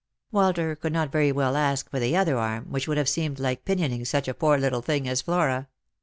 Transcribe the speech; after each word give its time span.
Walter 0.31 0.75
could 0.75 0.93
not 0.93 1.11
very 1.11 1.31
well 1.31 1.55
ask 1.55 1.87
for 1.91 1.99
the 1.99 2.17
other 2.17 2.35
arm, 2.35 2.65
which 2.71 2.87
would 2.87 2.97
have 2.97 3.07
seemed 3.07 3.37
like 3.39 3.65
pinioning 3.65 4.03
such 4.03 4.27
a 4.27 4.33
poor 4.33 4.57
little 4.57 4.81
thing 4.81 5.07
as 5.07 5.21
Flora. 5.21 5.67